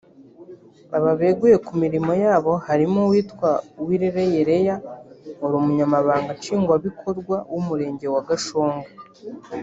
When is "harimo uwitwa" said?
2.67-3.49